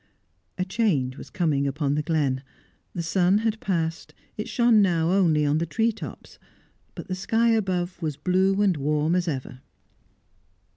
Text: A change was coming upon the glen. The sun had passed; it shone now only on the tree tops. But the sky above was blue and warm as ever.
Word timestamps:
A 0.57 0.65
change 0.65 1.15
was 1.15 1.29
coming 1.29 1.67
upon 1.67 1.93
the 1.93 2.01
glen. 2.01 2.41
The 2.95 3.03
sun 3.03 3.37
had 3.45 3.59
passed; 3.59 4.15
it 4.35 4.49
shone 4.49 4.81
now 4.81 5.11
only 5.11 5.45
on 5.45 5.59
the 5.59 5.67
tree 5.67 5.91
tops. 5.91 6.39
But 6.95 7.07
the 7.07 7.13
sky 7.13 7.49
above 7.49 8.01
was 8.01 8.17
blue 8.17 8.63
and 8.63 8.75
warm 8.77 9.13
as 9.13 9.27
ever. 9.27 9.59